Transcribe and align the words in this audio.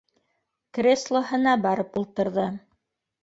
Кресло 0.77 1.19
һына 1.33 1.53
барып 1.67 1.99
ултырҙы: 2.01 2.47